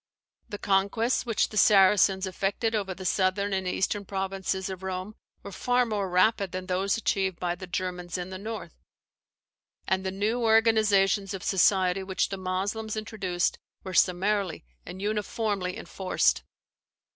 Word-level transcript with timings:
The 0.49 0.57
conquests 0.57 1.27
which 1.27 1.49
the 1.49 1.57
Saracens 1.57 2.25
effected 2.25 2.73
over 2.73 2.95
the 2.95 3.05
southern 3.05 3.53
and 3.53 3.67
eastern 3.67 4.03
provinces 4.03 4.67
of 4.67 4.81
Rome 4.81 5.13
were 5.43 5.51
far 5.51 5.85
more 5.85 6.09
rapid 6.09 6.51
than 6.53 6.65
those 6.65 6.97
achieved 6.97 7.39
by 7.39 7.53
the 7.53 7.67
Germans 7.67 8.17
in 8.17 8.31
the 8.31 8.39
north; 8.39 8.73
and 9.87 10.03
the 10.03 10.09
new 10.09 10.41
organizations 10.41 11.35
of 11.35 11.43
society 11.43 12.01
which 12.01 12.29
the 12.29 12.37
Moslems 12.37 12.97
introduced 12.97 13.59
were 13.83 13.93
summarily 13.93 14.65
and 14.87 15.03
uniformly 15.03 15.77
enforced. 15.77 16.41